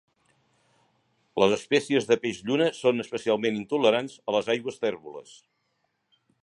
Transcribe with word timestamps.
Les 1.43 1.53
espècies 1.57 2.09
de 2.13 2.17
peix 2.25 2.41
lluna 2.47 2.71
són 2.79 3.05
especialment 3.05 3.61
intolerants 3.63 4.19
a 4.31 4.37
les 4.39 4.53
aigües 4.57 4.85
tèrboles. 4.87 5.37